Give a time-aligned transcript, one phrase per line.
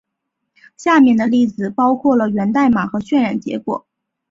[0.77, 3.85] 下面的例子包括了源代码和渲染结果。